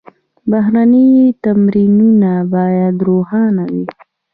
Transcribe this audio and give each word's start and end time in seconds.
بهرني 0.49 1.07
تمویلونه 1.43 2.31
باید 2.53 2.95
روښانه 3.07 3.63
وي. 3.73 3.85